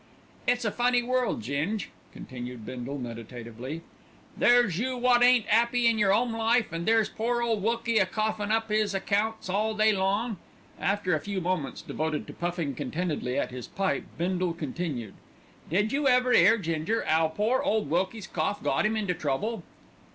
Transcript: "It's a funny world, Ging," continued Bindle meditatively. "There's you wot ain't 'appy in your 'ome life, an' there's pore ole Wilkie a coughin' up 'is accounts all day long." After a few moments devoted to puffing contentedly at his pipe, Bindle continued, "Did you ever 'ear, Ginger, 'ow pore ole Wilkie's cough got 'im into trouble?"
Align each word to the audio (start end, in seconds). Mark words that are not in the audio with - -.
"It's 0.47 0.65
a 0.65 0.71
funny 0.71 1.03
world, 1.03 1.43
Ging," 1.43 1.83
continued 2.11 2.65
Bindle 2.65 2.97
meditatively. 2.97 3.81
"There's 4.35 4.79
you 4.79 4.97
wot 4.97 5.21
ain't 5.23 5.45
'appy 5.47 5.85
in 5.85 5.99
your 5.99 6.11
'ome 6.11 6.31
life, 6.35 6.73
an' 6.73 6.85
there's 6.85 7.07
pore 7.07 7.43
ole 7.43 7.59
Wilkie 7.59 7.99
a 7.99 8.07
coughin' 8.07 8.51
up 8.51 8.71
'is 8.71 8.95
accounts 8.95 9.47
all 9.47 9.75
day 9.75 9.91
long." 9.93 10.37
After 10.79 11.13
a 11.13 11.19
few 11.19 11.39
moments 11.39 11.83
devoted 11.83 12.25
to 12.25 12.33
puffing 12.33 12.73
contentedly 12.73 13.37
at 13.37 13.51
his 13.51 13.67
pipe, 13.67 14.05
Bindle 14.17 14.53
continued, 14.53 15.13
"Did 15.69 15.91
you 15.93 16.07
ever 16.07 16.33
'ear, 16.33 16.57
Ginger, 16.57 17.05
'ow 17.05 17.27
pore 17.27 17.61
ole 17.63 17.83
Wilkie's 17.85 18.25
cough 18.25 18.63
got 18.63 18.87
'im 18.87 18.97
into 18.97 19.13
trouble?" 19.13 19.61